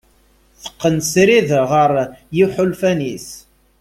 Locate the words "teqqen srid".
0.61-1.49